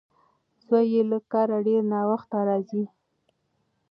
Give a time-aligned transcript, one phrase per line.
[0.67, 2.83] زوی یې له کاره ډېر ناوخته راځي.